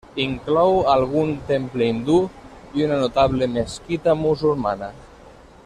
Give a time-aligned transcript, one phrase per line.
[0.21, 2.15] Inclou algun temple hindú
[2.79, 4.91] i una notable mesquita musulmana.